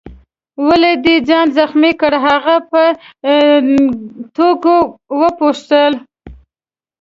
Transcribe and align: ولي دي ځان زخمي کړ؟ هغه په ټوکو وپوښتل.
ولي 0.67 0.93
دي 1.03 1.15
ځان 1.29 1.45
زخمي 1.57 1.91
کړ؟ 2.01 2.13
هغه 2.27 2.55
په 2.71 2.81
ټوکو 4.35 4.75
وپوښتل. 5.21 5.93